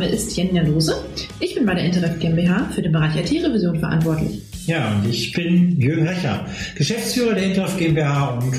Name 0.00 0.12
ist 0.14 0.34
Jenja 0.34 0.62
Lose. 0.62 0.94
Ich 1.40 1.54
bin 1.54 1.66
bei 1.66 1.74
der 1.74 1.84
Interref 1.84 2.18
GmbH 2.18 2.70
für 2.74 2.80
den 2.80 2.90
Bereich 2.90 3.16
IT-Revision 3.16 3.80
verantwortlich. 3.80 4.40
Ja, 4.66 4.94
und 4.94 5.10
ich 5.10 5.30
bin 5.32 5.78
Jürgen 5.78 6.08
Recher, 6.08 6.46
Geschäftsführer 6.74 7.34
der 7.34 7.44
Interref 7.44 7.76
GmbH 7.76 8.38
und 8.38 8.54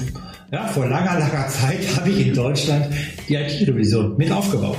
ja, 0.51 0.67
vor 0.67 0.87
langer, 0.87 1.17
langer 1.17 1.47
Zeit 1.47 1.79
habe 1.97 2.11
ich 2.11 2.27
in 2.27 2.35
Deutschland 2.35 2.85
die 3.27 3.33
IT-Revision 3.33 4.17
mit 4.17 4.31
aufgebaut. 4.31 4.77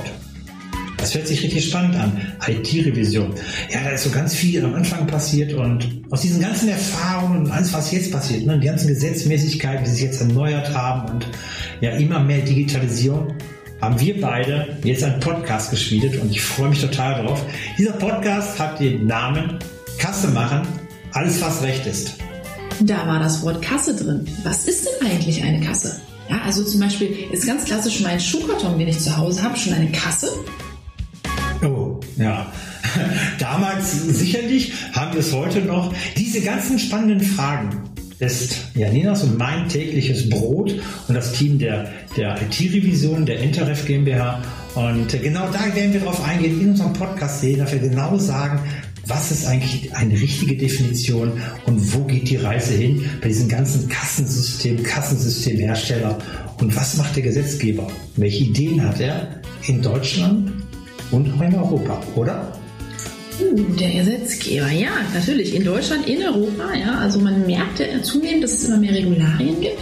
Das 0.95 1.13
hört 1.13 1.27
sich 1.27 1.43
richtig 1.43 1.65
spannend 1.65 1.97
an. 1.97 2.21
IT-Revision. 2.47 3.33
Ja, 3.69 3.83
da 3.83 3.89
ist 3.89 4.05
so 4.05 4.09
ganz 4.09 4.33
viel 4.33 4.63
am 4.63 4.73
Anfang 4.73 5.05
passiert 5.05 5.53
und 5.53 6.03
aus 6.11 6.21
diesen 6.21 6.39
ganzen 6.39 6.69
Erfahrungen 6.69 7.39
und 7.39 7.51
alles, 7.51 7.73
was 7.73 7.91
jetzt 7.91 8.09
passiert, 8.13 8.45
ne, 8.45 8.57
die 8.57 8.67
ganzen 8.67 8.87
Gesetzmäßigkeiten, 8.87 9.83
die 9.83 9.91
sich 9.91 10.03
jetzt 10.03 10.21
erneuert 10.21 10.73
haben 10.73 11.11
und 11.11 11.27
ja, 11.81 11.91
immer 11.97 12.21
mehr 12.21 12.39
Digitalisierung, 12.39 13.33
haben 13.83 13.99
wir 13.99 14.21
beide 14.21 14.77
jetzt 14.85 15.03
einen 15.03 15.19
Podcast 15.19 15.69
geschmiedet 15.69 16.15
und 16.21 16.31
ich 16.31 16.41
freue 16.41 16.69
mich 16.69 16.79
total 16.79 17.21
drauf. 17.21 17.43
Dieser 17.77 17.91
Podcast 17.91 18.57
hat 18.57 18.79
den 18.79 19.07
Namen 19.07 19.59
Kasse 19.97 20.29
machen, 20.29 20.61
alles 21.11 21.41
was 21.41 21.61
recht 21.63 21.85
ist. 21.85 22.13
Da 22.79 23.05
war 23.05 23.19
das 23.19 23.43
Wort 23.43 23.61
Kasse 23.61 23.93
drin. 23.93 24.25
Was 24.43 24.69
ist 24.69 24.87
denn 24.87 25.09
eigentlich 25.11 25.43
eine 25.43 25.59
Kasse? 25.59 25.99
Ja, 26.29 26.39
also 26.45 26.63
zum 26.63 26.79
Beispiel 26.79 27.27
ist 27.33 27.45
ganz 27.45 27.65
klassisch 27.65 27.99
mein 27.99 28.21
Schuhkarton, 28.21 28.79
den 28.79 28.87
ich 28.87 29.01
zu 29.01 29.17
Hause 29.17 29.43
habe, 29.43 29.57
schon 29.57 29.73
eine 29.73 29.91
Kasse. 29.91 30.29
Oh, 31.61 31.99
ja. 32.15 32.53
Damals 33.39 33.91
sicherlich 34.01 34.71
haben 34.93 35.11
wir 35.11 35.19
es 35.19 35.33
heute 35.33 35.59
noch. 35.59 35.93
Diese 36.15 36.39
ganzen 36.39 36.79
spannenden 36.79 37.19
Fragen 37.19 37.81
ist 38.25 38.57
Janinas 38.75 39.23
und 39.23 39.37
mein 39.37 39.69
tägliches 39.69 40.29
Brot 40.29 40.73
und 41.07 41.15
das 41.15 41.33
Team 41.33 41.59
der, 41.59 41.91
der 42.17 42.37
IT-Revision 42.41 43.25
der 43.25 43.39
Interref 43.39 43.85
GmbH. 43.85 44.41
Und 44.75 45.09
genau 45.21 45.47
da 45.51 45.75
werden 45.75 45.93
wir 45.93 45.99
darauf 45.99 46.23
eingehen 46.23 46.59
in 46.59 46.69
unserem 46.71 46.93
Podcast, 46.93 47.43
dass 47.43 47.71
wir 47.71 47.79
genau 47.79 48.17
sagen, 48.17 48.59
was 49.05 49.31
ist 49.31 49.45
eigentlich 49.45 49.93
eine 49.95 50.13
richtige 50.13 50.55
Definition 50.55 51.33
und 51.65 51.93
wo 51.93 52.05
geht 52.05 52.29
die 52.29 52.37
Reise 52.37 52.73
hin 52.73 53.03
bei 53.21 53.27
diesem 53.27 53.49
ganzen 53.49 53.89
Kassensystem, 53.89 54.81
Kassensystemhersteller 54.81 56.17
und 56.59 56.75
was 56.75 56.97
macht 56.97 57.15
der 57.15 57.23
Gesetzgeber? 57.23 57.87
Welche 58.15 58.45
Ideen 58.45 58.81
hat 58.87 59.01
er 59.01 59.41
in 59.67 59.81
Deutschland 59.81 60.53
und 61.11 61.33
auch 61.33 61.41
in 61.41 61.55
Europa, 61.55 62.01
oder? 62.15 62.53
Uh, 63.39 63.55
der 63.79 63.91
Gesetzgeber, 63.91 64.69
ja, 64.69 64.91
natürlich. 65.13 65.55
In 65.55 65.63
Deutschland, 65.63 66.07
in 66.07 66.23
Europa, 66.23 66.73
ja. 66.73 66.97
Also 66.99 67.19
man 67.19 67.45
merkt 67.45 67.79
ja 67.79 68.01
zunehmend, 68.01 68.43
dass 68.43 68.53
es 68.53 68.65
immer 68.65 68.77
mehr 68.77 68.93
Regularien 68.93 69.59
gibt. 69.61 69.79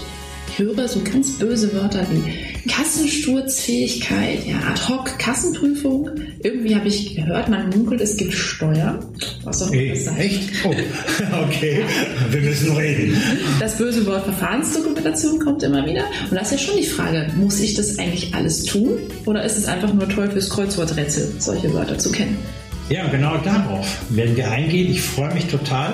Ich 0.50 0.60
höre 0.60 0.88
so 0.88 1.02
ganz 1.02 1.38
böse 1.40 1.74
Wörter 1.74 2.06
wie 2.12 2.70
Kassensturzfähigkeit, 2.70 4.46
ja, 4.46 4.58
Ad-Hoc-Kassenprüfung. 4.70 6.10
Irgendwie 6.44 6.76
habe 6.76 6.90
ich 6.90 7.16
gehört, 7.16 7.48
man 7.48 7.70
munkelt, 7.70 8.02
es 8.02 8.18
gibt 8.18 8.34
Steuern. 8.34 9.00
Was 9.44 9.64
auch 9.64 9.72
immer 9.72 9.94
das 9.94 10.06
sein. 10.06 10.18
Echt? 10.18 10.50
Oh, 10.66 10.70
okay. 11.48 11.84
Wir 12.30 12.42
müssen 12.42 12.76
reden. 12.76 13.18
Das 13.60 13.78
böse 13.78 14.06
Wort 14.06 14.26
Verfahrensdokumentation 14.26 15.40
kommt 15.40 15.64
immer 15.64 15.86
wieder. 15.86 16.04
Und 16.30 16.36
da 16.36 16.42
ist 16.42 16.52
ja 16.52 16.58
schon 16.58 16.78
die 16.78 16.86
Frage, 16.86 17.32
muss 17.38 17.60
ich 17.62 17.74
das 17.76 17.98
eigentlich 17.98 18.34
alles 18.34 18.64
tun? 18.64 19.00
Oder 19.26 19.44
ist 19.44 19.58
es 19.58 19.68
einfach 19.68 19.94
nur 19.94 20.08
toll 20.10 20.30
fürs 20.30 20.50
Kreuzworträtsel, 20.50 21.32
solche 21.40 21.74
Wörter 21.74 21.98
zu 21.98 22.12
kennen? 22.12 22.38
Ja, 22.92 23.08
genau 23.08 23.38
darauf 23.38 23.88
werden 24.10 24.36
wir 24.36 24.52
eingehen. 24.52 24.92
Ich 24.92 25.02
freue 25.02 25.34
mich 25.34 25.48
total. 25.48 25.94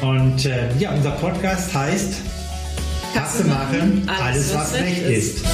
Und 0.00 0.46
äh, 0.46 0.74
ja, 0.78 0.92
unser 0.92 1.10
Podcast 1.10 1.74
heißt 1.74 2.14
Kasse 3.14 3.44
machen, 3.44 4.08
alles, 4.08 4.54
was 4.54 4.72
recht 4.72 5.02
ist. 5.02 5.44